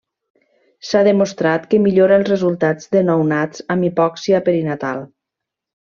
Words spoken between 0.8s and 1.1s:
S’ha